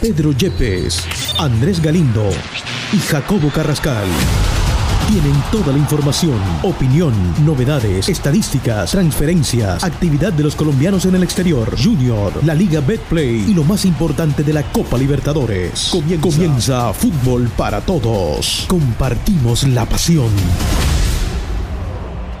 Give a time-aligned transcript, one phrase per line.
[0.00, 1.06] Pedro Yepes,
[1.38, 2.30] Andrés Galindo
[2.90, 4.06] y Jacobo Carrascal.
[5.08, 7.12] Tienen toda la información, opinión,
[7.44, 13.52] novedades, estadísticas, transferencias, actividad de los colombianos en el exterior, Junior, la Liga Betplay y
[13.52, 15.92] lo más importante de la Copa Libertadores.
[16.22, 18.64] Comienza, Fútbol para Todos.
[18.68, 20.30] Compartimos la pasión.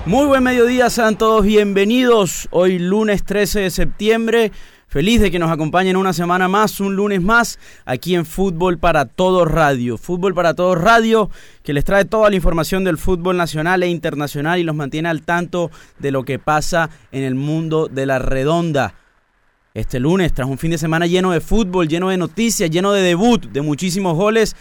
[0.06, 2.48] Muy buen mediodía, sean todos bienvenidos.
[2.52, 4.50] Hoy lunes 13 de septiembre.
[4.90, 9.04] Feliz de que nos acompañen una semana más, un lunes más, aquí en Fútbol para
[9.04, 9.96] Todos Radio.
[9.96, 11.30] Fútbol para Todos Radio,
[11.62, 15.22] que les trae toda la información del fútbol nacional e internacional y los mantiene al
[15.22, 15.70] tanto
[16.00, 18.94] de lo que pasa en el mundo de la redonda.
[19.74, 23.02] Este lunes, tras un fin de semana lleno de fútbol, lleno de noticias, lleno de
[23.02, 24.56] debut, de muchísimos goles,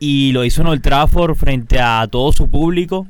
[0.00, 3.06] y lo hizo en Old Trafford frente a todo su público.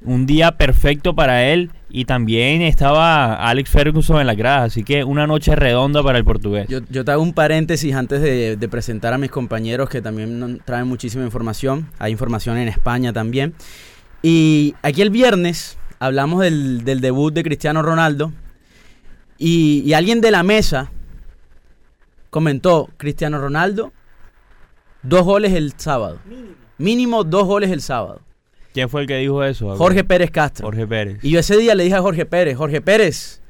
[0.00, 5.02] Un día perfecto para él y también estaba Alex Ferguson en la grada, así que
[5.02, 6.68] una noche redonda para el portugués.
[6.68, 11.24] Yo, te hago un paréntesis antes de, presentar a mis compañeros que también traen muchísima
[11.24, 11.88] información.
[11.98, 13.54] Hay información en España también.
[14.22, 18.32] Y aquí el viernes hablamos del, del debut de Cristiano Ronaldo
[19.38, 20.90] y, alguien de la mesa
[22.30, 23.92] comentó, Cristiano Ronaldo,
[25.02, 26.18] dos goles el sábado.
[26.76, 27.24] Mínimo.
[27.24, 28.20] dos goles el sábado.
[28.74, 29.76] ¿Quién fue el que dijo eso?
[29.76, 30.66] Jorge Pérez Castro.
[30.66, 31.18] Jorge Pérez.
[31.22, 33.40] Y yo ese día le dije a Jorge Pérez, Jorge Pérez,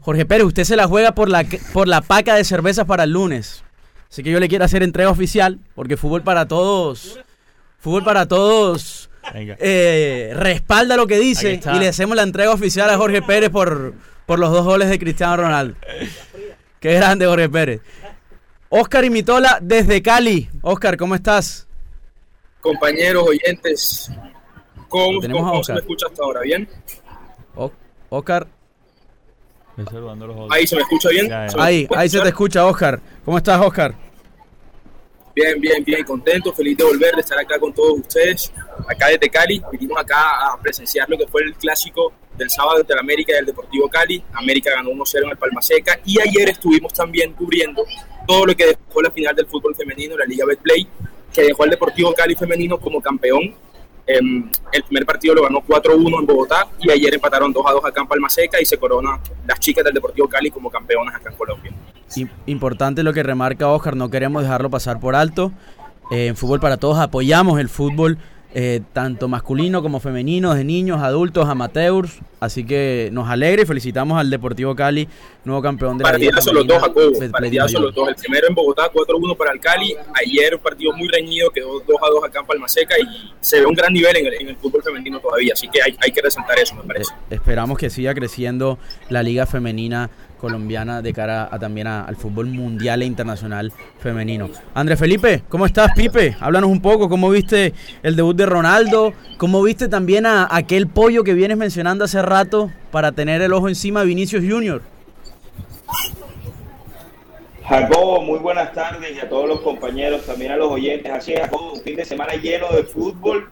[0.00, 3.10] Jorge Pérez, usted se la juega por la, por la paca de cervezas para el
[3.10, 3.64] lunes.
[4.08, 7.20] Así que yo le quiero hacer entrega oficial, porque fútbol para todos,
[7.78, 12.96] fútbol para todos, eh, respalda lo que dice y le hacemos la entrega oficial a
[12.96, 13.94] Jorge Pérez por,
[14.30, 15.74] por los dos goles de Cristiano Ronaldo.
[16.78, 17.80] Qué grande Jorge Pérez.
[18.68, 20.48] Oscar Imitola desde Cali.
[20.62, 21.66] Oscar, ¿cómo estás?
[22.60, 24.08] Compañeros, oyentes,
[24.88, 25.20] ¿cómo,
[25.64, 26.42] se me escucha hasta ahora?
[26.42, 26.68] ¿Bien?
[28.08, 28.46] Oscar.
[30.50, 31.28] Ahí se me escucha bien.
[31.58, 33.00] ahí, ahí se te escucha, Oscar.
[33.24, 33.96] ¿Cómo estás, Oscar?
[35.34, 38.52] Bien, bien, bien, contento, feliz de volver, de estar acá con todos ustedes,
[38.88, 39.60] acá desde Cali.
[39.72, 43.46] Vinimos acá a presenciar lo que fue el clásico del sábado entre América y el
[43.46, 44.22] Deportivo Cali.
[44.32, 47.84] América ganó 1-0 en el Palma Seca y ayer estuvimos también cubriendo
[48.26, 50.88] todo lo que dejó la final del fútbol femenino, la Liga Betplay,
[51.32, 53.54] que dejó al Deportivo Cali femenino como campeón.
[54.06, 58.08] Em, el primer partido lo ganó 4-1 en Bogotá y ayer empataron 2-2 acá en
[58.08, 61.72] Palma Seca y se corona las chicas del Deportivo Cali como campeonas acá en Colombia.
[62.46, 65.52] Importante lo que remarca Oscar, no queremos dejarlo pasar por alto.
[66.10, 68.18] Eh, en Fútbol para Todos apoyamos el fútbol
[68.52, 72.18] eh, tanto masculino como femenino, de niños, adultos, amateurs.
[72.40, 75.06] Así que nos alegra y felicitamos al Deportivo Cali,
[75.44, 76.38] nuevo campeón de la Liga.
[76.52, 77.10] los dos, Jacobo.
[77.10, 78.08] los dos.
[78.08, 79.94] El primero en Bogotá, 4-1 para el Cali.
[80.14, 83.92] Ayer un partido muy reñido, quedó 2-2 acá en Palmaseca y se ve un gran
[83.92, 85.52] nivel en el, en el fútbol femenino todavía.
[85.52, 87.12] Así que hay, hay que resaltar eso, me parece.
[87.30, 88.78] Eh, esperamos que siga creciendo
[89.10, 90.10] la Liga Femenina
[90.40, 94.48] colombiana de cara a, también al fútbol mundial e internacional femenino.
[94.74, 96.36] André Felipe, ¿cómo estás, Pipe?
[96.40, 99.12] Háblanos un poco, ¿cómo viste el debut de Ronaldo?
[99.36, 103.68] ¿Cómo viste también a aquel pollo que vienes mencionando hace rato para tener el ojo
[103.68, 104.82] encima de Vinicius Junior?
[107.68, 111.12] Jacobo, muy buenas tardes y a todos los compañeros, también a los oyentes.
[111.12, 113.48] Así es, Jacobo, un fin de semana lleno de fútbol.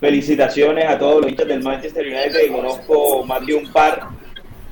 [0.00, 4.08] Felicitaciones a todos los hinchas del Manchester United, que conozco más de un par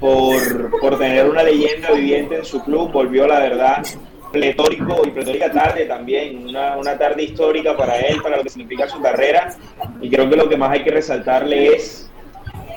[0.03, 2.93] por, por tener una leyenda viviente en su club.
[2.93, 3.83] Volvió, la verdad,
[4.31, 8.89] pletórico y pletórica tarde también, una, una tarde histórica para él, para lo que significa
[8.89, 9.57] su carrera.
[10.01, 12.11] Y creo que lo que más hay que resaltarle es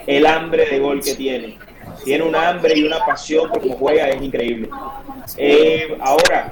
[0.07, 1.57] el hambre de gol que tiene
[2.03, 4.69] tiene un hambre y una pasión por cómo juega, es increíble.
[5.37, 6.51] Eh, ahora,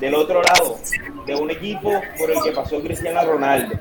[0.00, 0.78] del otro lado,
[1.26, 3.78] de un equipo por el que pasó Cristiano Ronaldo,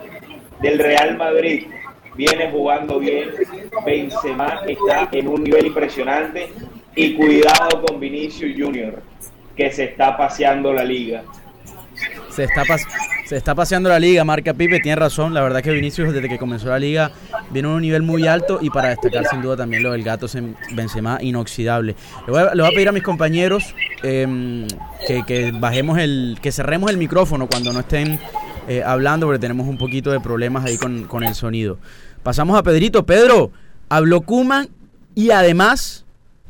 [0.62, 1.68] del Real Madrid,
[2.16, 3.30] viene jugando bien,
[3.86, 6.52] Benzema está en un nivel impresionante
[6.96, 9.02] y cuidado con Vinicius Junior,
[9.56, 11.24] que se está paseando la liga.
[12.30, 12.64] Se está,
[13.26, 15.34] se está paseando la liga, marca Pipe, tiene razón.
[15.34, 17.12] La verdad que Vinicius desde que comenzó la liga
[17.52, 20.28] viene a un nivel muy alto y para destacar sin duda también lo del gato
[20.72, 21.96] Benzema inoxidable.
[22.26, 24.68] Le voy a, le voy a pedir a mis compañeros em,
[25.08, 28.20] que, bajemos el, que cerremos el micrófono cuando no estén
[28.68, 31.78] eh, hablando porque tenemos un poquito de problemas ahí con, con el sonido.
[32.24, 33.06] Pasamos a Pedrito.
[33.06, 33.52] Pedro,
[33.90, 34.70] habló Kuman
[35.16, 36.06] y además,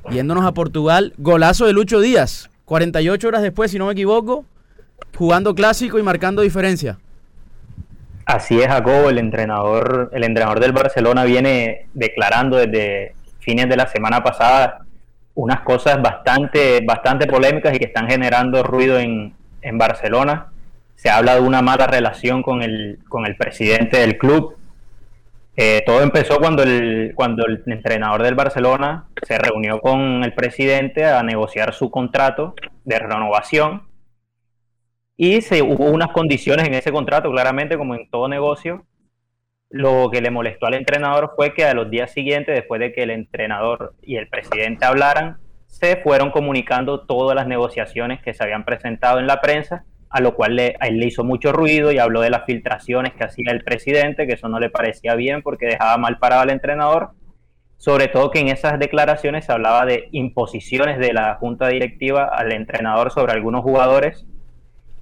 [0.09, 2.49] yéndonos a Portugal, golazo de Lucho Díaz.
[2.65, 4.45] 48 horas después, si no me equivoco,
[5.15, 6.97] jugando clásico y marcando diferencia.
[8.25, 13.87] Así es, Jacobo, el entrenador, el entrenador del Barcelona viene declarando desde fines de la
[13.87, 14.85] semana pasada
[15.35, 20.52] unas cosas bastante, bastante polémicas y que están generando ruido en, en Barcelona.
[21.03, 24.55] Se habla de una mala relación con el, con el presidente del club.
[25.57, 31.03] Eh, todo empezó cuando el, cuando el entrenador del Barcelona se reunió con el presidente
[31.03, 32.55] a negociar su contrato
[32.85, 33.83] de renovación
[35.17, 38.85] y se, hubo unas condiciones en ese contrato, claramente, como en todo negocio.
[39.69, 43.03] Lo que le molestó al entrenador fue que a los días siguientes, después de que
[43.03, 48.63] el entrenador y el presidente hablaran, se fueron comunicando todas las negociaciones que se habían
[48.63, 49.83] presentado en la prensa,
[50.13, 53.13] a lo cual le, a él le hizo mucho ruido y habló de las filtraciones
[53.13, 56.51] que hacía el presidente, que eso no le parecía bien porque dejaba mal parado al
[56.51, 57.13] entrenador.
[57.77, 62.51] Sobre todo que en esas declaraciones se hablaba de imposiciones de la junta directiva al
[62.51, 64.25] entrenador sobre algunos jugadores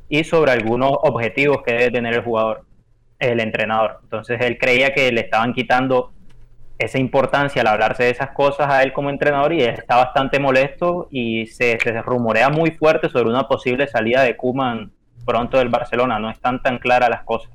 [0.07, 2.65] y sobre algunos objetivos que debe tener el jugador,
[3.19, 3.99] el entrenador.
[4.03, 6.13] Entonces él creía que le estaban quitando
[6.79, 11.07] esa importancia al hablarse de esas cosas a él como entrenador y está bastante molesto
[11.11, 16.19] y se, rumorea muy fuerte sobre una posible salida de Kuman pronto del Barcelona.
[16.19, 17.51] No están tan claras las cosas.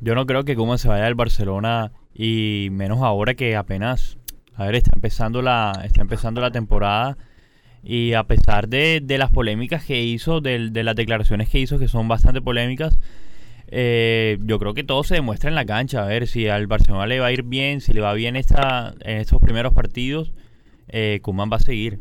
[0.00, 4.18] Yo no creo que Kuman se vaya del Barcelona y menos ahora que apenas,
[4.56, 7.16] a ver, está empezando la, está empezando la temporada
[7.84, 12.08] y a pesar de, las polémicas que hizo, de, las declaraciones que hizo, que son
[12.08, 12.98] bastante polémicas,
[13.68, 16.02] eh, yo creo que todo se demuestra en la cancha.
[16.02, 18.94] A ver si al Barcelona le va a ir bien, si le va bien esta,
[19.00, 20.32] en estos primeros partidos,
[20.88, 21.98] eh, Kuman va a seguir.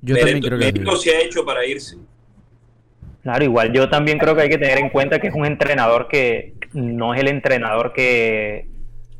[0.00, 1.96] Yo también creo que se ha hecho para irse.
[3.22, 6.08] Claro, igual yo también creo que hay que tener en cuenta que es un entrenador
[6.08, 8.66] que no es el entrenador que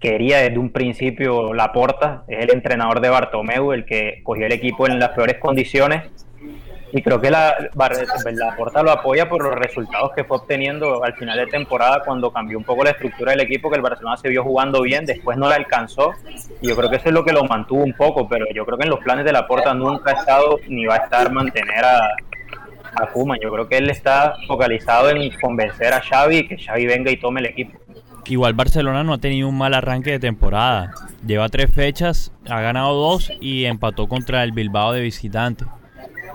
[0.01, 4.89] quería desde un principio Laporta, es el entrenador de Bartomeu, el que cogió el equipo
[4.89, 6.03] en las peores condiciones.
[6.95, 11.39] Y creo que la, Laporta lo apoya por los resultados que fue obteniendo al final
[11.39, 14.43] de temporada cuando cambió un poco la estructura del equipo, que el Barcelona se vio
[14.43, 16.13] jugando bien, después no la alcanzó.
[16.61, 18.77] Y yo creo que eso es lo que lo mantuvo un poco, pero yo creo
[18.77, 22.11] que en los planes de Laporta nunca ha estado ni va a estar mantener a,
[22.95, 23.37] a Kuma.
[23.43, 27.17] Yo creo que él está focalizado en convencer a Xavi y que Xavi venga y
[27.17, 27.79] tome el equipo.
[28.27, 30.95] Igual Barcelona no ha tenido un mal arranque de temporada.
[31.27, 35.65] Lleva tres fechas, ha ganado dos y empató contra el Bilbao de visitante.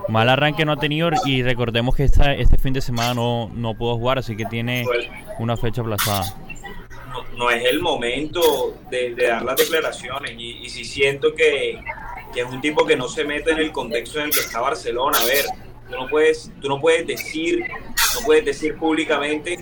[0.08, 3.74] Mal arranque no ha tenido y recordemos que esta, este fin de semana no, no
[3.74, 4.86] pudo jugar, así que tiene
[5.38, 6.24] una fecha aplazada.
[7.36, 11.80] No, es el momento de, dar las declaraciones y, y sí siento que,
[12.32, 14.60] que, es un tipo que no se mete en el contexto en el que está
[14.60, 15.18] Barcelona.
[15.20, 15.44] A ver,
[15.88, 17.64] tú no puedes, tú no puedes decir,
[18.14, 19.58] no puedes decir públicamente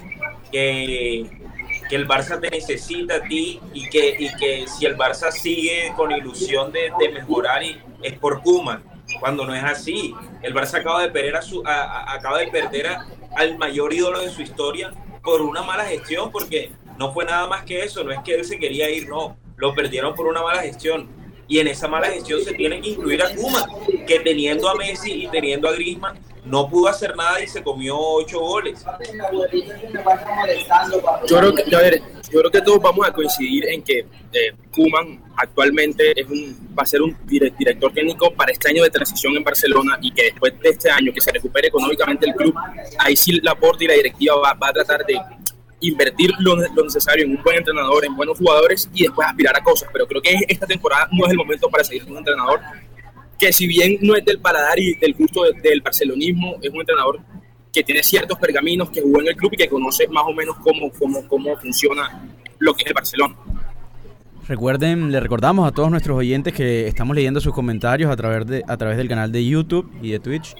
[0.50, 1.30] que
[1.88, 5.92] que el Barça te necesita a ti y que, y que si el Barça sigue
[5.96, 8.82] con ilusión de, mejorar y es por Kuma,
[9.20, 10.14] cuando no es así.
[10.42, 12.96] El Barça acaba de perder, a su, acaba de perder
[13.36, 14.92] al mayor ídolo de su historia
[15.22, 18.44] por una mala gestión, porque no fue nada más que eso, no es que él
[18.44, 21.08] se quería ir, no, lo perdieron por una mala gestión.
[21.48, 23.64] Y en esa mala gestión se tiene que incluir a Kuma,
[24.06, 27.98] que teniendo a Messi y teniendo a Griezmann no pudo hacer nada y se comió
[27.98, 28.84] ocho goles.
[31.28, 34.52] Yo creo que, a ver, yo creo que todos vamos a coincidir en que eh,
[34.72, 39.36] Kuman actualmente es un, va a ser un director técnico para este año de transición
[39.36, 42.54] en Barcelona y que después de este año que se recupere económicamente el club,
[42.98, 45.18] ahí sí la Porta y la directiva va, va a tratar de
[45.80, 49.88] invertir lo, necesario en un buen entrenador, en buenos jugadores y después aspirar a cosas.
[49.92, 52.60] Pero creo que esta temporada no es el momento para seguir con un entrenador
[53.38, 57.20] que si bien no es del paladar y del gusto del barcelonismo, es un entrenador
[57.72, 60.56] que tiene ciertos pergaminos, que jugó en el club y que conoce más o menos
[60.62, 62.26] cómo, cómo, cómo funciona
[62.58, 63.36] lo que es el Barcelona.
[64.48, 68.62] Recuerden, le recordamos a todos nuestros oyentes que estamos leyendo sus comentarios a través, de,
[68.66, 70.54] a través del canal de YouTube y de Twitch,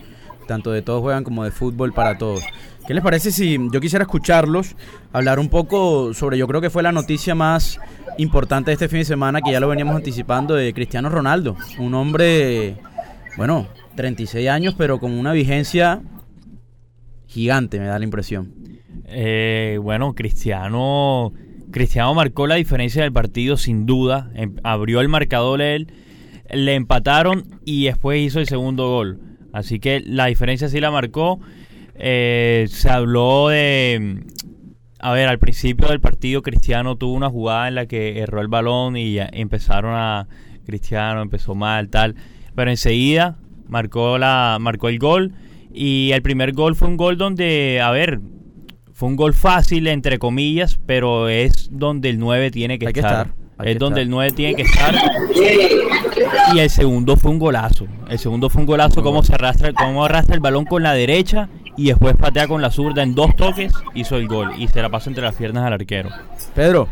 [0.47, 2.43] tanto de Todos Juegan como de Fútbol para Todos.
[2.87, 4.77] ¿Qué les parece si yo quisiera escucharlos,
[5.13, 7.81] hablar un poco sobre, yo creo que fue la noticia más
[8.17, 11.95] importante de este fin de semana, que ya lo veníamos anticipando, de Cristiano Ronaldo, un
[11.95, 12.77] hombre,
[13.37, 13.67] bueno,
[13.97, 16.01] 36 años, pero con una vigencia
[17.27, 18.55] gigante, me da la impresión.
[19.07, 21.33] Eh, bueno, Cristiano,
[21.73, 25.89] Cristiano marcó la diferencia del partido sin duda, em, abrió el marcador él,
[26.51, 29.19] le empataron y después hizo el segundo gol.
[29.53, 31.41] Así que la diferencia sí la marcó.
[31.99, 34.25] Eh, se habló de...
[34.99, 38.49] A ver, al principio del partido Cristiano tuvo una jugada en la que erró el
[38.49, 40.29] balón y empezaron a...
[40.65, 42.17] Cristiano empezó mal, tal.
[42.55, 43.39] Pero enseguida
[43.69, 45.33] marcó, la, marcó el gol.
[45.73, 48.21] Y el primer gol fue un gol donde, a ver,
[48.93, 53.35] fue un gol fácil, entre comillas, pero es donde el 9 tiene que estar.
[53.63, 54.95] es donde el 9 tiene que estar.
[56.55, 57.87] Y el segundo fue un golazo.
[58.09, 61.49] El segundo fue un golazo, como se arrastra, cómo arrastra el balón con la derecha
[61.77, 64.89] y después patea con la zurda en dos toques, hizo el gol y se la
[64.89, 66.09] pasó entre las piernas al arquero.
[66.55, 66.89] Pedro.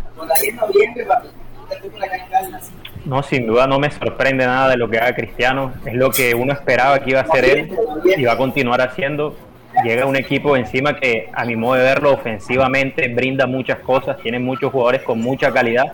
[3.05, 5.73] No, sin duda no me sorprende nada de lo que haga Cristiano.
[5.85, 7.73] Es lo que uno esperaba que iba a hacer él
[8.17, 9.37] y va a continuar haciendo.
[9.85, 14.39] Llega un equipo encima que, a mi modo de verlo, ofensivamente brinda muchas cosas, tiene
[14.39, 15.93] muchos jugadores con mucha calidad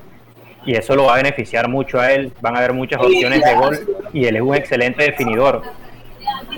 [0.67, 2.33] y eso lo va a beneficiar mucho a él.
[2.41, 3.79] Van a haber muchas opciones de gol
[4.13, 5.63] y él es un excelente definidor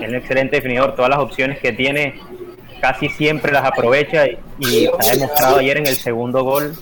[0.01, 0.95] es un excelente definidor.
[0.95, 2.15] Todas las opciones que tiene
[2.81, 4.27] casi siempre las aprovecha
[4.59, 6.75] y, ha demostrado ayer en el segundo gol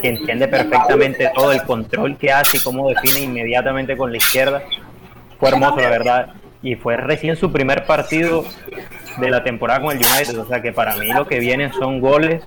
[0.00, 4.62] que entiende perfectamente todo el control que hace y cómo define inmediatamente con la izquierda.
[5.40, 6.34] Fue hermoso, la verdad.
[6.62, 8.44] Y fue recién su primer partido
[9.18, 10.38] de la temporada con el United.
[10.38, 12.42] O sea que para mí lo que viene son goles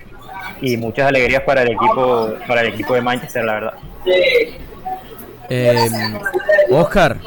[0.62, 3.74] y muchas alegrías para el equipo, para el equipo de Manchester, la verdad.
[5.50, 5.90] Eh,
[6.70, 7.18] Oscar,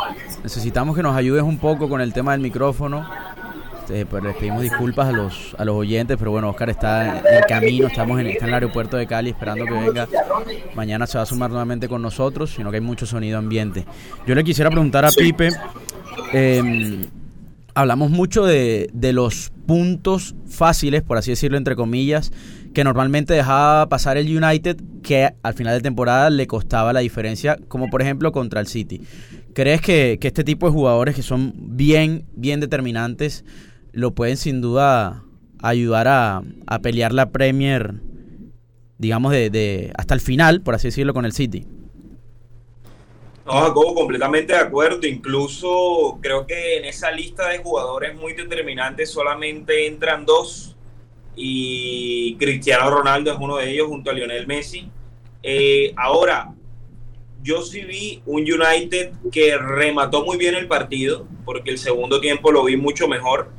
[0.44, 3.04] necesitamos que nos ayudes un poco con el tema del micrófono.
[3.80, 7.42] Este, pues les pedimos disculpas a los, a los oyentes, pero bueno, Oscar está en
[7.48, 10.08] camino, estamos en, está en el aeropuerto de Cali esperando que venga.
[10.74, 13.84] Mañana se va a sumar nuevamente con nosotros, sino que hay mucho sonido ambiente.
[14.26, 15.50] Yo le quisiera preguntar a Pipe,
[16.32, 17.06] em,
[17.74, 22.32] hablamos mucho de, de los puntos fáciles, por así decirlo, entre comillas,
[22.72, 27.58] que normalmente dejaba pasar el United, que al final de temporada le costaba la diferencia,
[27.68, 29.02] como por ejemplo contra el City.
[29.54, 33.44] ¿Crees que, este tipo de jugadores que son bien, bien determinantes
[33.92, 35.22] lo pueden sin duda
[35.62, 36.42] ayudar a,
[36.82, 37.94] pelear la Premier,
[38.98, 41.66] digamos, de, hasta el final, por así decirlo, con el City?
[43.46, 45.06] No, Jacobo, completamente de acuerdo.
[45.06, 50.74] Incluso creo que en esa lista de jugadores muy determinantes solamente entran dos
[51.36, 54.88] y Cristiano Ronaldo es uno de ellos junto a Lionel Messi.
[55.42, 56.54] Eh, ahora,
[57.44, 62.50] yo sí vi un United que remató muy bien el partido, porque el segundo tiempo
[62.50, 63.50] lo vi mucho mejor,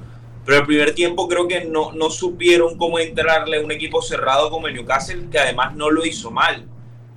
[0.43, 4.49] pero el primer tiempo creo que no, no supieron cómo entrarle a un equipo cerrado
[4.49, 6.65] como el Newcastle, que además no lo hizo mal.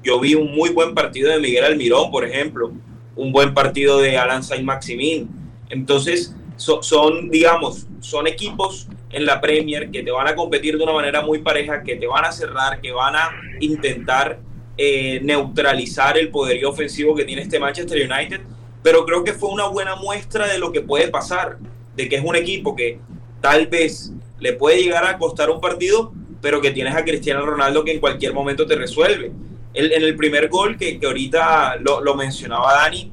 [0.04, 2.70] Yo vi un muy buen partido de Miguel Almirón, por ejemplo,
[3.16, 5.26] un buen partido de Alan Saint-Maximin.
[5.70, 10.92] Entonces, son, digamos, son equipos en la Premier que te van a competir de una
[10.92, 14.40] manera muy pareja, que te van a cerrar, que van a intentar
[14.78, 18.40] eh, neutralizar el poderío ofensivo que tiene este Manchester United,
[18.82, 21.58] pero creo que fue una buena muestra de lo que puede pasar,
[21.96, 23.00] de que es un equipo que
[23.40, 27.84] tal vez le puede llegar a costar un partido, pero que tienes a Cristiano Ronaldo
[27.84, 29.32] que en cualquier momento te resuelve.
[29.74, 33.10] El, en el primer gol, que, que ahorita lo, lo mencionaba Dani,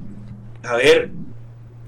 [0.63, 1.09] a ver,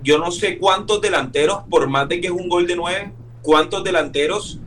[0.02, 3.84] yo no sé cuántos delanteros, por más de que es un gol de nueve, cuántos
[3.84, 4.60] delanteros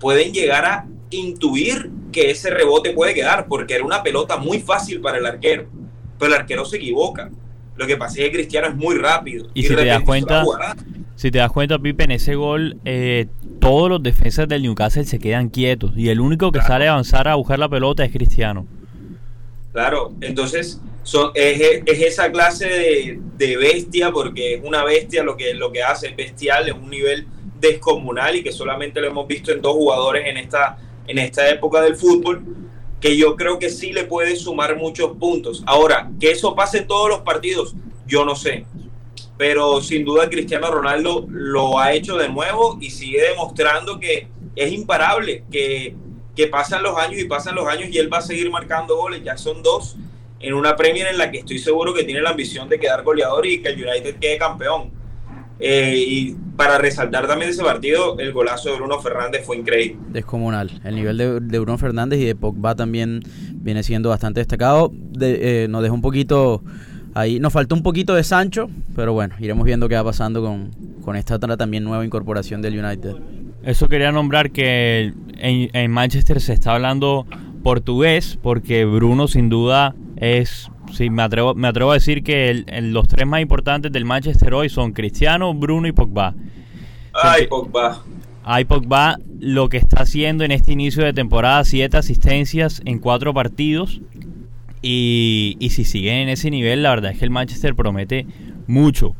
[0.00, 5.02] pueden llegar a intuir que ese rebote puede quedar, porque era una pelota muy fácil
[5.02, 5.66] para el arquero,
[6.18, 7.30] pero el arquero se equivoca.
[7.76, 9.48] Lo que pasa es que Cristiano es muy rápido.
[9.52, 10.42] Y, si te das cuenta,
[11.14, 13.26] si te das cuenta, Pipe, en ese gol, eh,
[13.60, 17.28] todos los defensas del Newcastle se quedan quietos y el único que sale a avanzar
[17.28, 18.66] a buscar la pelota es Cristiano.
[19.74, 25.70] Claro, entonces son, es, esa clase de, bestia, porque es una bestia lo que, lo
[25.70, 27.26] que hace, es bestial, es un nivel
[27.60, 31.80] descomunal y que solamente lo hemos visto en dos jugadores en esta, en esta época
[31.80, 32.42] del fútbol,
[33.00, 35.62] que yo creo que sí le puede sumar muchos puntos.
[35.66, 37.74] Ahora, que eso pase en todos los partidos,
[38.06, 38.66] yo no sé.
[39.38, 44.72] Pero sin duda Cristiano Ronaldo lo ha hecho de nuevo y sigue demostrando que es
[44.72, 45.94] imparable, que,
[46.34, 49.22] que pasan los años y pasan los años y él va a seguir marcando goles.
[49.22, 49.96] Ya son dos
[50.40, 53.46] en una Premier en la que estoy seguro que tiene la ambición de quedar goleador
[53.46, 54.90] y que el United quede campeón.
[55.58, 59.98] Eh, y para resaltar también ese partido, el golazo de Bruno Fernández fue increíble.
[60.08, 60.80] Descomunal.
[60.84, 63.22] El nivel de, Bruno Fernández y de Pogba también
[63.54, 64.92] viene siendo bastante destacado.
[65.20, 66.62] Eh, nos dejó un poquito
[67.14, 67.40] ahí.
[67.40, 70.70] Nos faltó un poquito de Sancho, pero bueno, iremos viendo qué va pasando con,
[71.02, 73.14] con esta otra también nueva incorporación del United.
[73.62, 77.26] Eso quería nombrar que en, en Manchester se está hablando
[77.62, 83.08] portugués porque Bruno sin duda es sí, me atrevo, me atrevo a decir que los
[83.08, 86.34] tres más importantes del Manchester hoy son Cristiano, Bruno y Pogba.
[87.12, 88.02] Ay, Pogba.
[88.44, 93.34] Ay, Pogba lo que está haciendo en este inicio de temporada, siete asistencias en cuatro
[93.34, 94.00] partidos.
[94.82, 98.26] Y, y si siguen en ese nivel, la verdad es que el Manchester promete
[98.66, 99.16] mucho.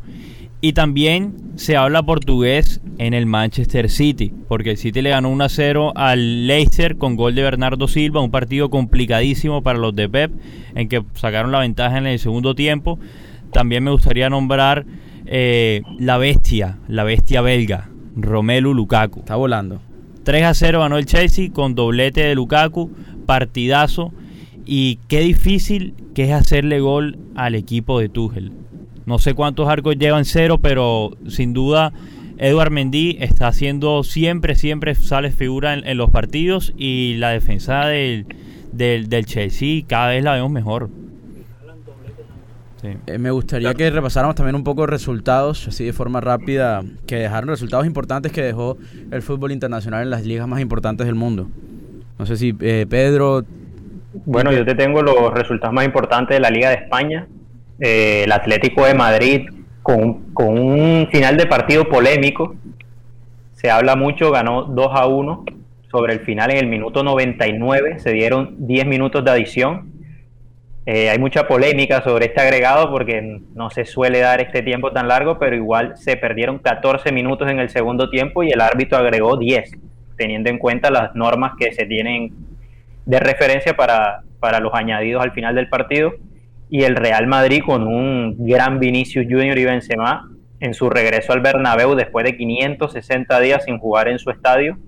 [0.66, 5.92] Y también se habla portugués en el Manchester City, porque el City le ganó 1-0
[5.94, 10.32] al Leicester con gol de Bernardo Silva, un partido complicadísimo para los de Pep,
[10.74, 12.98] en que sacaron la ventaja en el segundo tiempo.
[13.52, 14.86] También me gustaría nombrar
[15.24, 19.20] eh, la bestia, la bestia belga, Romelu Lukaku.
[19.20, 19.80] Está volando.
[20.24, 22.90] 3 a 0 ganó el Chelsea con doblete de Lukaku,
[23.24, 24.12] partidazo.
[24.64, 28.50] Y qué difícil que es hacerle gol al equipo de Tuchel.
[29.06, 31.92] No sé cuántos arcos llevan cero, pero sin duda
[32.38, 38.26] Eduard Mendy está haciendo siempre, siempre sale figura en, los partidos y la defensa del,
[38.72, 40.90] del, Chelsea cada vez la vemos mejor.
[42.82, 47.48] Eh, me gustaría que repasáramos también un poco resultados, así de forma rápida, que dejaron
[47.48, 48.76] resultados importantes que dejó
[49.10, 51.48] el fútbol internacional en las ligas más importantes del mundo.
[52.18, 53.44] No sé si eh, Pedro...
[54.24, 57.26] Bueno, yo te tengo los resultados más importantes de la Liga de España.
[57.78, 59.48] Eh, el Atlético de Madrid
[59.82, 62.56] con, un final de partido polémico.
[63.52, 65.44] Se habla mucho, ganó 2 a 1
[65.90, 69.92] sobre el final en el minuto 99, se dieron 10 minutos de adición.
[70.84, 75.08] Eh, hay mucha polémica sobre este agregado porque no se suele dar este tiempo tan
[75.08, 79.36] largo, pero igual se perdieron 14 minutos en el segundo tiempo y el árbitro agregó
[79.36, 79.72] 10,
[80.16, 82.32] teniendo en cuenta las normas que se tienen
[83.04, 86.14] de referencia para, para los añadidos al final del partido
[86.68, 91.40] y el Real Madrid con un gran Vinicius Junior y Benzema en su regreso al
[91.40, 94.78] Bernabéu después de 560 días sin jugar en su estadio.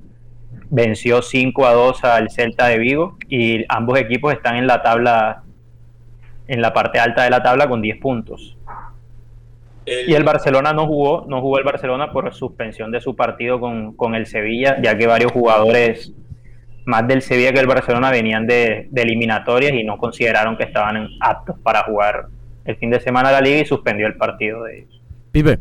[0.70, 5.42] Venció 5 a 2 al Celta de Vigo y ambos equipos están en la tabla
[6.46, 8.56] en la parte alta de la tabla con 10 puntos.
[10.06, 13.94] Y el Barcelona no jugó, no jugó el Barcelona por suspensión de su partido con,
[13.94, 16.12] con el Sevilla, ya que varios jugadores
[16.88, 21.56] más del Sevilla que el Barcelona venían de, eliminatorias y no consideraron que estaban aptos
[21.62, 22.28] para jugar
[22.64, 25.02] el fin de semana la liga y suspendió el partido de ellos.
[25.30, 25.58] Pipe.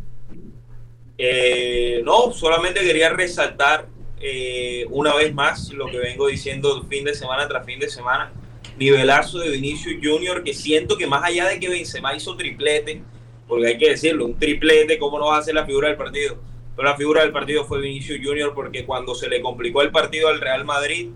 [1.18, 3.88] Eh, no, solamente quería resaltar
[4.22, 8.32] eh, una vez más lo que vengo diciendo fin de semana tras fin de semana.
[8.78, 13.02] Nivelazo de Vinicius Junior, que siento que más allá de que Benzema hizo triplete,
[13.50, 16.38] porque hay que decirlo, un triplete, ¿cómo no va a ser la figura del partido?
[16.78, 20.28] Pero la figura del partido fue Vinicius Junior porque cuando se le complicó el partido
[20.30, 21.10] al Real Madrid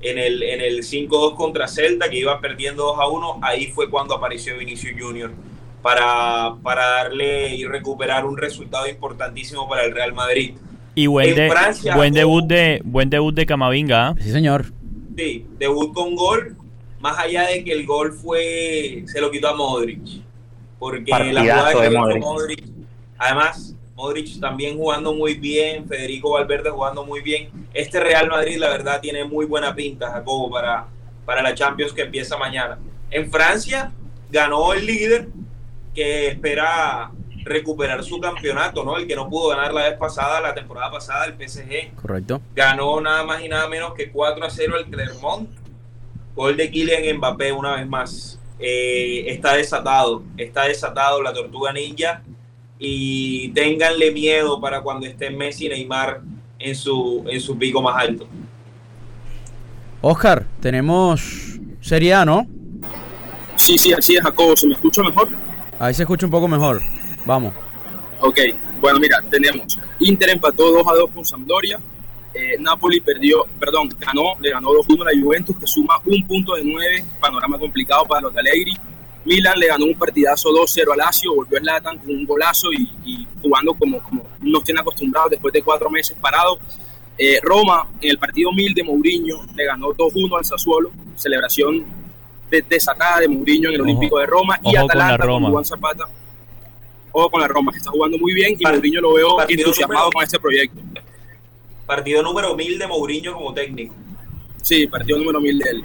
[0.00, 3.90] en el, en el 5-2 contra Celta, que iba perdiendo 2 a 1, ahí fue
[3.90, 5.32] cuando apareció Vinicius Junior
[5.82, 10.54] para, para darle y recuperar un resultado importantísimo para el Real Madrid.
[10.94, 11.34] Y buen,
[11.96, 14.08] buen debut de buen debut de Camavinga.
[14.10, 14.14] ¿ah?
[14.16, 14.66] Sí, señor.
[15.16, 16.56] Sí, debut con gol,
[17.00, 20.22] más allá de que el gol fue se lo quitó a Modric,
[20.78, 22.22] porque la jugada de Modric.
[22.22, 22.64] Modric,
[23.18, 27.50] además Modric también jugando muy bien, Federico Valverde jugando muy bien.
[27.74, 30.86] Este Real Madrid, la verdad, tiene muy buena pinta, Jacobo, para,
[31.26, 32.78] para la Champions que empieza mañana.
[33.10, 33.92] En Francia
[34.30, 35.28] ganó el líder
[35.94, 37.10] que espera
[37.44, 38.96] recuperar su campeonato, ¿no?
[38.96, 41.94] El que no pudo ganar la vez pasada, la temporada pasada, el PSG.
[42.00, 42.40] Correcto.
[42.54, 45.50] Ganó nada más y nada menos que 4 a 0 el Clermont.
[46.34, 48.38] Gol de Kylian Mbappé una vez más.
[48.58, 52.22] Eh, está desatado, está desatado la tortuga ninja
[52.80, 56.22] y ténganle miedo para cuando esté Messi y Neymar
[56.58, 58.26] en su, en su pico más alto.
[60.00, 62.46] Oscar, tenemos Serie A, ¿no?
[63.56, 64.56] Sí, sí, así es, Jacobo.
[64.56, 65.28] ¿Se me escucha mejor?
[65.78, 66.80] Ahí se escucha un poco mejor.
[67.26, 67.52] Vamos.
[68.22, 68.38] Ok,
[68.80, 71.78] bueno, mira, tenemos Inter empató 2 a 2 con Sampdoria,
[72.32, 76.54] Eh, Napoli perdió, perdón, ganó, le ganó 2-1 a la Juventus, que suma un punto
[76.54, 78.72] de 9, panorama complicado para los de Allegri.
[79.24, 83.26] Milan le ganó un partidazo 2-0 a Lazio, volvió a Latan con un golazo y,
[83.42, 86.58] jugando como, como nos tiene acostumbrados después de cuatro meses parados.
[87.18, 91.84] Eh, Roma, en el partido 1000 de Mourinho, le ganó 2-1 al Sassuolo, celebración
[92.50, 94.58] de, desatada de Mourinho en el Olímpico de Roma.
[94.64, 96.04] y Atalanta con, Juan Zapata.
[97.12, 100.22] Ojo con la Roma, que está jugando muy bien y Mourinho lo veo entusiasmado con
[100.22, 100.80] este proyecto.
[101.84, 103.94] Partido número 1000 de Mourinho como técnico.
[104.62, 105.84] Sí, partido número 1000 de él.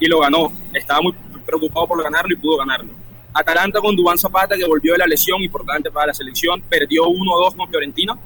[0.00, 0.50] y lo ganó.
[0.72, 2.90] Estaba muy preocupado por ganarlo y pudo ganarlo.
[3.34, 7.56] Atalanta con Dubán Zapata, que volvió de la lesión, importante para la selección, perdió 1-2
[7.56, 8.18] con Fiorentina.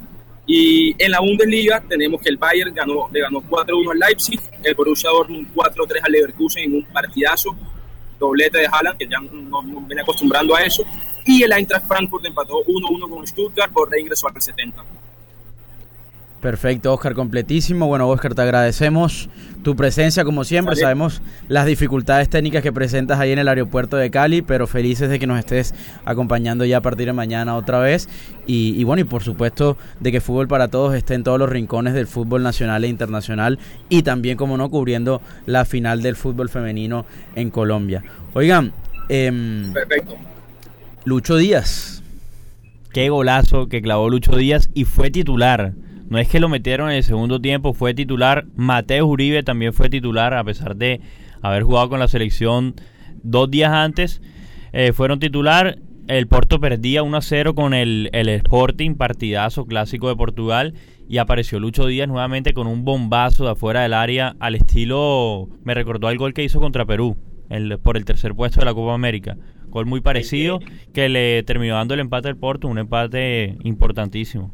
[0.47, 4.75] Y en la Bundesliga tenemos que el Bayern ganó, le ganó 4-1 al Leipzig, el
[4.75, 7.57] Borussia Dortmund 4-3 al Leverkusen en un partidazo,
[8.19, 10.85] doblete de Haaland, que ya no, no viene acostumbrando a eso.
[11.25, 14.85] Y el Eintracht Frankfurt empató 1-1 con Stuttgart por reingreso al 70.
[16.47, 17.89] Perfecto, Oscar, completísimo.
[17.89, 19.29] Bueno, Oscar, te agradecemos
[19.65, 20.77] tu presencia como siempre.
[20.77, 25.19] Sabemos las dificultades técnicas que presentas ahí en el aeropuerto de Cali, pero felices de
[25.19, 28.09] que nos estés acompañando ya a partir de mañana otra vez.
[28.47, 31.95] Y, bueno, y por supuesto de que Fútbol para Todos esté en todos los rincones
[31.95, 37.07] del fútbol nacional e internacional y también, como no, cubriendo la final del fútbol femenino
[37.35, 38.05] en Colombia.
[38.35, 38.73] Oigan,
[39.09, 40.15] eh, Perfecto.
[41.05, 42.05] Lucho Díaz.
[42.93, 45.73] Qué golazo que clavó Lucho Díaz y fue titular
[46.09, 48.47] no es que lo metieron en el segundo tiempo, fue titular.
[48.55, 51.01] Mateo Uribe también fue titular, a pesar de
[51.43, 52.75] haber jugado con la selección
[53.23, 54.21] dos días antes.
[54.73, 55.79] Eh, fueron titular.
[56.07, 60.75] El Porto perdía 1 a 0 con el, el Sporting, partidazo clásico de Portugal.
[61.09, 65.49] Y apareció Lucho Díaz nuevamente con un bombazo de afuera del área al estilo.
[65.65, 67.17] Me recordó al gol que hizo contra Perú
[67.49, 69.37] el, por el tercer puesto de la Copa América.
[69.69, 70.61] Gol muy parecido
[70.93, 74.53] que le terminó dando el empate al Porto, un empate importantísimo.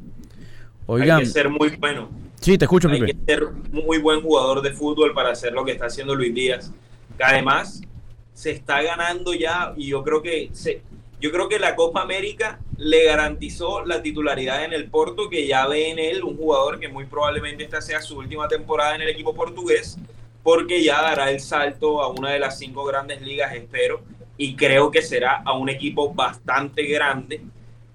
[0.88, 2.10] Hay que ser muy bueno.
[2.40, 5.72] Sí, te escucho, Hay que ser muy buen jugador de fútbol para hacer lo que
[5.72, 6.72] está haciendo Luis Díaz.
[7.16, 7.80] Que además
[8.34, 10.82] se está ganando ya y yo creo que se,
[11.20, 15.68] yo creo que la Copa América le garantizó la titularidad en el Porto, que ya
[15.68, 19.08] ve en él un jugador que muy probablemente esta sea su última temporada en el
[19.08, 19.98] equipo portugués,
[20.42, 24.02] porque ya dará el salto a una de las cinco grandes ligas, espero,
[24.36, 27.40] y creo que será a un equipo bastante grande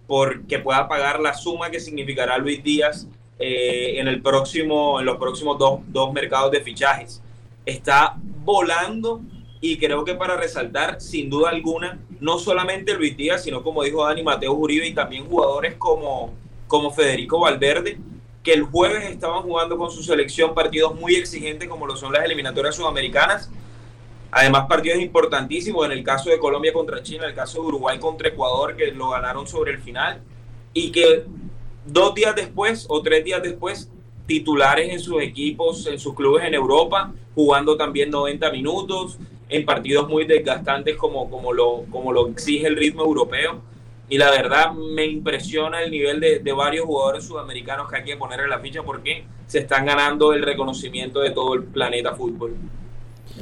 [0.08, 5.18] porque pueda pagar la suma que significará Luis Díaz eh, en, el próximo, en los
[5.18, 7.22] próximos dos, dos mercados de fichajes.
[7.66, 9.22] Está volando
[9.60, 14.06] y creo que para resaltar, sin duda alguna, no solamente Luis Díaz, sino como dijo
[14.06, 16.34] Dani Mateo Uribe y también jugadores como,
[16.68, 17.98] como Federico Valverde,
[18.44, 22.24] que el jueves estaban jugando con su selección partidos muy exigentes como lo son las
[22.24, 23.52] eliminatorias sudamericanas
[24.32, 27.98] Además, partidos importantísimos en el caso de Colombia contra China, en el caso de Uruguay
[27.98, 30.22] contra Ecuador, que lo ganaron sobre el final,
[30.74, 31.24] y que
[31.86, 33.90] dos días después o tres días después,
[34.26, 39.18] titulares en sus equipos, en sus clubes en Europa, jugando también 90 minutos,
[39.50, 43.62] en partidos muy desgastantes como, como, lo, como lo exige el ritmo europeo.
[44.10, 48.18] Y la verdad me impresiona el nivel de, de varios jugadores sudamericanos que hay que
[48.18, 52.56] poner en la ficha porque se están ganando el reconocimiento de todo el planeta fútbol.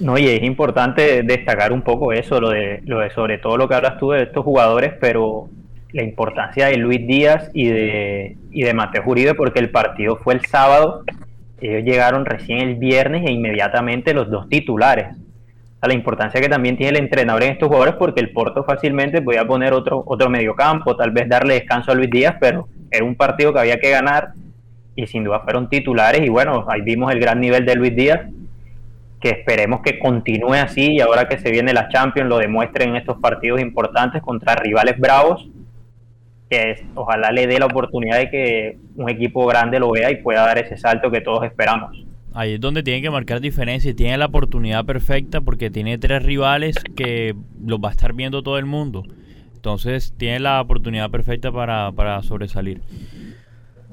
[0.01, 3.67] No, y es importante destacar un poco eso, lo de, lo de sobre todo lo
[3.67, 5.49] que hablas tú de estos jugadores, pero
[5.93, 10.33] la importancia de Luis Díaz y de, y de Mateo Uribe, porque el partido fue
[10.33, 11.03] el sábado,
[11.61, 15.15] ellos llegaron recién el viernes e inmediatamente los dos titulares.
[15.81, 19.45] la importancia que también tiene el entrenador en estos jugadores, porque el Porto fácilmente podía
[19.45, 23.53] poner otro, otro mediocampo, tal vez darle descanso a Luis Díaz, pero era un partido
[23.53, 24.29] que había que ganar
[24.95, 28.21] y sin duda fueron titulares y bueno, ahí vimos el gran nivel de Luis Díaz
[29.25, 32.95] que esperemos que continúe así y ahora que se viene la Champions lo demuestre en
[32.95, 35.49] estos partidos importantes contra rivales bravos,
[36.47, 40.45] que ojalá le dé la oportunidad de que un equipo grande lo vea y pueda
[40.45, 42.05] dar ese salto que todos esperamos.
[42.35, 46.21] Ahí es donde tiene que marcar diferencia y tiene la oportunidad perfecta porque tiene tres
[46.21, 47.33] rivales que
[47.65, 49.05] los va a estar viendo todo el mundo.
[49.55, 52.83] Entonces tiene la oportunidad perfecta para, para sobresalir.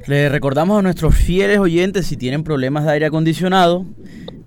[0.07, 3.87] Le recordamos a nuestros fieles oyentes si tienen problemas de aire acondicionado,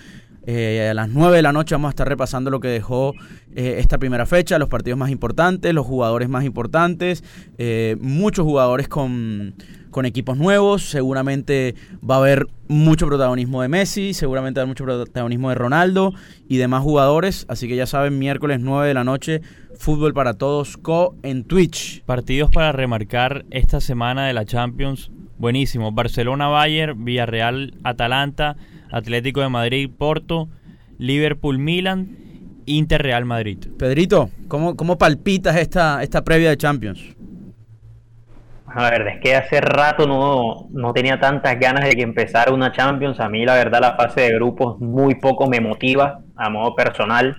[0.47, 3.15] Eh, a las 9 de la noche vamos a estar repasando lo que dejó
[3.55, 7.25] eh, esta primera fecha, los partidos más importantes, los jugadores más importantes,
[7.99, 9.55] muchos jugadores con,
[9.97, 11.75] con, equipos nuevos, seguramente
[12.09, 16.13] va a haber mucho protagonismo de Messi, seguramente va a haber mucho protagonismo de Ronaldo
[16.49, 19.41] y demás jugadores, así que ya saben, miércoles 9 de la noche,
[19.79, 22.03] Fútbol para Todos Co en Twitch.
[22.05, 28.57] Partidos para remarcar esta semana de la Champions, buenísimo, Barcelona-Bayern, Villarreal-Atalanta,
[28.91, 30.49] Atlético de Madrid, Porto,
[30.99, 32.19] Liverpool, Milan,
[32.67, 33.59] Inter, Real Madrid.
[33.79, 37.16] Pedrito, ¿cómo, cómo palpitas esta, esta previa de Champions?
[38.79, 42.73] A ver, es que hace rato no, no tenía tantas ganas de que empezara una
[42.73, 43.19] Champions.
[43.21, 47.37] A mí, la verdad, la fase de grupos muy poco me motiva a modo personal.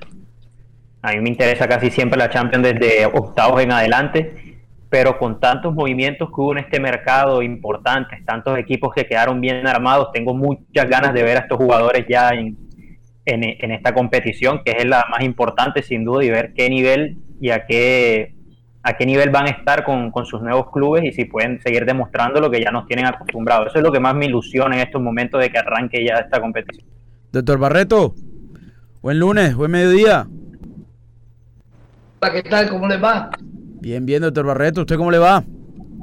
[1.04, 4.47] A mí me interesa casi siempre la Champions desde octavos en adelante
[4.89, 9.67] pero con tantos movimientos que hubo en este mercado importantes, tantos equipos que quedaron bien
[9.67, 12.58] armados, tengo muchas ganas de ver a estos jugadores ya en,
[13.26, 17.50] en, esta competición, que es la más importante sin duda, y ver qué nivel y
[17.50, 18.37] a qué,
[18.88, 21.86] a qué nivel van a estar con, con sus nuevos clubes y si pueden seguir
[21.86, 23.67] demostrando lo que ya nos tienen acostumbrados.
[23.67, 26.39] Eso es lo que más me ilusiona en estos momentos de que arranque ya esta
[26.39, 26.88] competición.
[27.34, 28.15] Doctor Barreto,
[29.02, 30.26] buen lunes, buen mediodía.
[32.21, 32.69] Hola, ¿qué tal?
[32.69, 33.30] ¿Cómo les va?
[33.82, 34.82] Bien, bien, doctor Barreto.
[34.82, 35.43] ¿Usted cómo le va?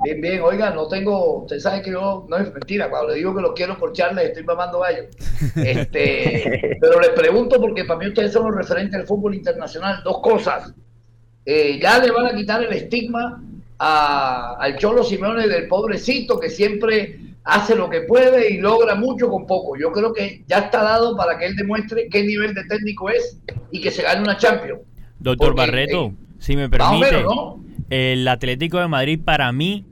[0.05, 0.43] Bien, bien.
[0.43, 1.39] Oiga, no tengo.
[1.45, 2.27] Usted sabe que yo.
[2.29, 2.91] No es mentira.
[2.91, 5.05] Cuando le digo que lo quiero por Charles, estoy mamando gallo.
[5.57, 10.03] Este, pero les pregunto, porque para mí ustedes son los referentes del fútbol internacional.
[10.05, 10.75] Dos cosas.
[11.47, 13.43] Eh, ya le van a quitar el estigma
[13.79, 19.47] al Cholo Simeone del pobrecito que siempre hace lo que puede y logra mucho con
[19.47, 19.77] poco.
[19.79, 23.39] Yo creo que ya está dado para que él demuestre qué nivel de técnico es
[23.71, 24.81] y que se gane una Champions.
[25.19, 27.23] Doctor Barreto, eh, si me permite.
[27.23, 27.63] ¿no?
[27.91, 29.85] El Atlético de Madrid para mí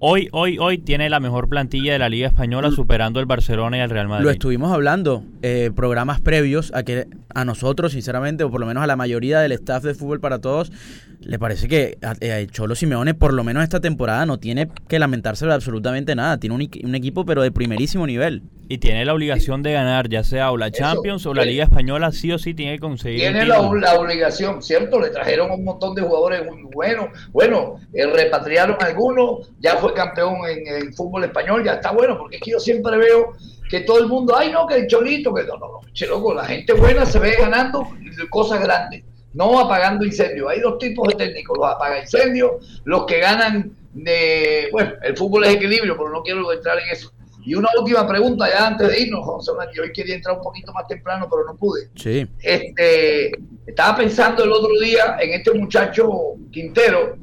[0.00, 3.80] hoy, hoy, hoy tiene la mejor plantilla de la Liga Española superando el Barcelona y
[3.80, 4.24] el Real Madrid.
[4.24, 8.82] Lo estuvimos hablando, eh, programas previos a que a nosotros, sinceramente, o por lo menos
[8.82, 10.72] a la mayoría del staff de Fútbol para Todos,
[11.20, 15.46] le parece que el Cholo Simeone, por lo menos esta temporada, no tiene que lamentarse
[15.46, 16.38] de absolutamente nada.
[16.38, 18.42] Tiene un, equipo, pero de primerísimo nivel.
[18.70, 22.12] Y tiene la obligación de ganar, ya sea o la Champions o la Liga Española,
[22.12, 23.20] sí o sí tiene que conseguir.
[23.20, 25.00] Tiene la, obligación, ¿cierto?
[25.00, 27.06] Le trajeron un montón de jugadores muy buenos.
[27.32, 32.36] Bueno, eh, repatriaron algunos, ya fue campeón en el fútbol español, ya está bueno, porque
[32.36, 33.32] es que yo siempre veo
[33.70, 36.32] que todo el mundo, ay no, que el cholito, que no, no, no, che, loco,
[36.32, 37.86] la gente buena se ve ganando
[38.30, 40.50] cosas grandes no apagando incendios.
[40.50, 45.44] Hay dos tipos de técnicos, los apaga incendios, los que ganan de, bueno, el fútbol
[45.44, 47.12] es equilibrio, pero no quiero entrar en eso.
[47.44, 50.72] Y una última pregunta ya antes de irnos, José Manuel, hoy quería entrar un poquito
[50.72, 51.88] más temprano, pero no pude.
[51.94, 52.26] Sí.
[52.42, 53.30] Este,
[53.66, 57.16] estaba pensando el otro día en este muchacho Quintero,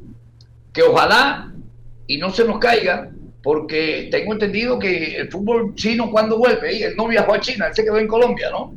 [0.72, 1.52] que ojalá
[2.06, 3.10] y no se nos caiga,
[3.42, 7.74] porque tengo entendido que el fútbol chino cuando vuelve, él no viajó a China, él
[7.74, 8.74] se quedó en Colombia, ¿no?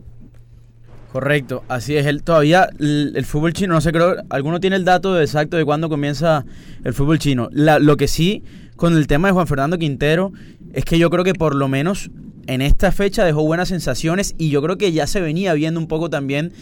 [1.11, 2.05] Correcto, así es.
[2.05, 5.89] Él todavía el, fútbol chino, no sé, creo, alguno tiene el dato exacto de cuándo
[5.89, 6.45] comienza
[6.83, 7.49] el fútbol chino.
[7.51, 8.43] lo que sí,
[8.75, 10.31] con el tema de Juan Fernando Quintero,
[10.73, 12.11] es que yo creo que por lo menos
[12.45, 15.87] en esta fecha dejó buenas sensaciones y yo creo que ya se venía viendo un
[15.87, 16.53] poco también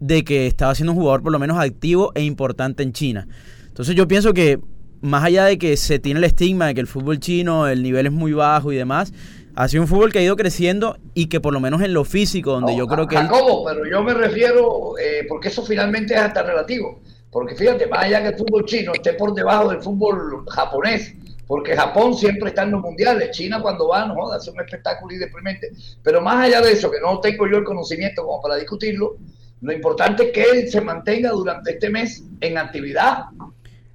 [0.00, 3.28] de que estaba siendo un jugador por lo menos activo e importante en China.
[3.68, 4.58] Entonces yo pienso que
[5.00, 8.06] más allá de que se tiene el estigma de que el fútbol chino, el nivel
[8.06, 9.12] es muy bajo y demás,
[9.56, 12.04] ha sido un fútbol que ha ido creciendo y que por lo menos en lo
[12.04, 13.16] físico, donde yo creo que...
[13.16, 17.00] Jacobo, pero yo me refiero, eh, porque eso finalmente es hasta relativo.
[17.30, 21.14] Porque fíjate, más allá que el fútbol chino esté por debajo del fútbol japonés,
[21.46, 25.14] porque Japón siempre está en los mundiales, China cuando va, no joda, hace un espectáculo
[25.14, 25.70] y deprimente.
[26.02, 29.16] Pero más allá de eso, que no tengo yo el conocimiento como para discutirlo,
[29.60, 33.24] lo importante es que él se mantenga durante este mes en actividad.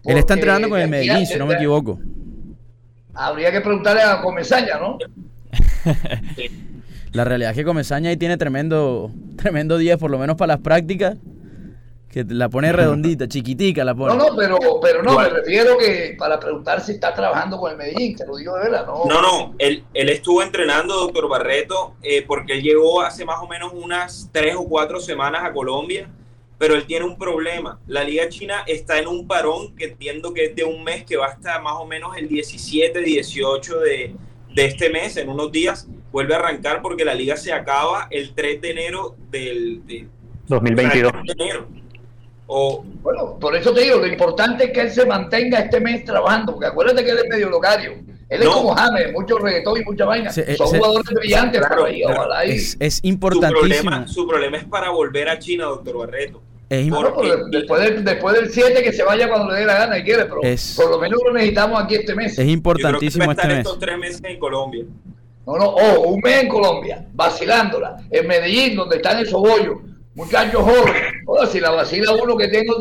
[0.05, 1.99] Él está entrenando con el Medellín, si no me equivoco.
[3.13, 4.97] Habría que preguntarle a Comesaña, ¿no?
[7.13, 10.61] La realidad es que Comesaña ahí tiene tremendo tremendo 10, por lo menos para las
[10.61, 11.17] prácticas.
[12.09, 14.15] Que la pone redondita, chiquitica la pone.
[14.15, 17.77] No, no, pero, pero no, me refiero que para preguntar si está trabajando con el
[17.77, 19.03] Medellín, te lo digo de verdad, no.
[19.05, 23.47] No, no, él, él estuvo entrenando, doctor Barreto, eh, porque él llegó hace más o
[23.47, 26.09] menos unas tres o cuatro semanas a Colombia,
[26.57, 27.79] pero él tiene un problema.
[27.87, 31.17] La Liga China está en un parón que entiendo que es de un mes que
[31.17, 34.15] va hasta más o menos el 17, 18 de,
[34.53, 38.33] de este mes, en unos días, vuelve a arrancar porque la liga se acaba el
[38.33, 39.81] 3 de enero del
[40.47, 41.11] 2022.
[42.47, 46.05] O, bueno, por eso te digo, lo importante es que él se mantenga este mes
[46.05, 47.95] trabajando, porque acuérdate que él es medio locario.
[48.27, 50.31] Él es como James, mucho reggaetón y mucha vaina.
[50.31, 53.61] Son jugadores brillantes, pero ahí, ojalá Es, es importantísimo.
[53.61, 56.41] Su problema, su problema es para volver a China, doctor Barreto.
[56.67, 56.89] Es
[57.51, 60.25] después, del, después del 7 que se vaya cuando le dé la gana y quiere,
[60.25, 62.39] pero por lo menos lo necesitamos aquí este mes.
[62.39, 63.65] Es importantísimo estar este mes.
[63.65, 64.83] estos tres meses en Colombia.
[65.45, 69.77] No, no, ojo, un mes en Colombia, vacilándola, en Medellín, donde están esos bollos,
[70.15, 71.04] muchachos jóvenes.
[71.28, 72.73] Oye, si la vacila uno que tengo,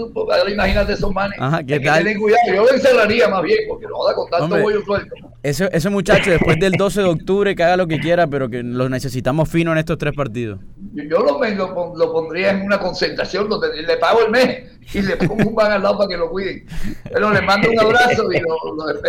[0.49, 1.39] imagínate esos manes.
[1.41, 2.05] Ajá, ¿qué tal?
[2.05, 2.43] Que cuidado.
[2.55, 5.15] Yo lo encerraría más bien, porque no joda con tanto bollo suelto.
[5.43, 8.63] Ese, ese muchacho, después del 12 de octubre, que haga lo que quiera, pero que
[8.63, 10.61] los necesitamos fino en estos tres partidos.
[10.95, 15.17] Yo lo, lo, lo pondría en una concentración donde le pago el mes y le
[15.17, 16.67] pongo un van al lado para que lo cuiden.
[17.13, 18.57] Pero le mando un abrazo y lo,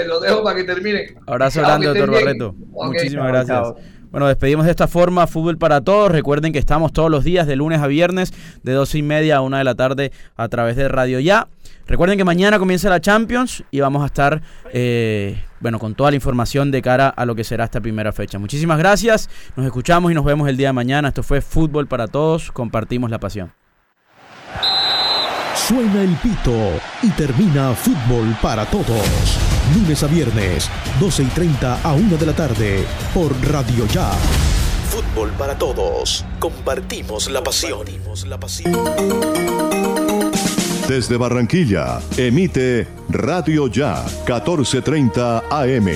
[0.08, 1.16] lo, dejo para que termine.
[1.28, 2.56] Abrazo grande, doctor Barreto.
[2.72, 3.74] Muchísimas gracias.
[4.16, 6.10] Bueno, despedimos de esta forma Fútbol para Todos.
[6.10, 9.42] Recuerden que estamos todos los días de lunes a viernes de 12 y media a
[9.42, 11.50] 1 de la tarde a través de Radio Ya.
[11.86, 16.16] Recuerden que mañana comienza la Champions y vamos a estar eh, bueno, con toda la
[16.16, 18.40] información de cara a lo que será esta primera fecha.
[18.40, 19.30] Muchísimas gracias.
[19.58, 21.10] Nos escuchamos y nos vemos el día de mañana.
[21.10, 22.54] Esto fue Fútbol para Todos.
[22.54, 23.52] Compartimos la pasión.
[25.56, 26.56] Suena el pito
[27.04, 29.45] y termina Fútbol para Todos.
[29.74, 34.12] Lunes a viernes, 12 y 30 a 1 de la tarde, por Radio Ya.
[34.90, 36.24] Fútbol para Todos.
[36.40, 37.86] Compartimos la pasión.
[40.88, 45.88] Desde Barranquilla, emite Radio Ya, 1430 AM.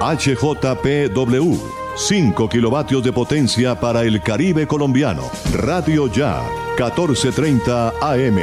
[0.00, 1.56] HJPW.
[1.96, 5.22] 5 kilovatios de potencia para el Caribe colombiano.
[5.54, 6.42] Radio Ya,
[6.76, 8.38] 1430 AM.